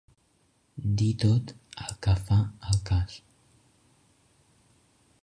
[1.01, 1.53] Dir tot
[1.87, 2.39] el que fa
[2.71, 3.21] al cas.